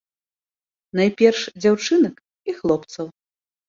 Найперш 1.01 1.39
дзяўчынак 1.61 2.15
і 2.49 2.61
хлопцаў. 2.61 3.05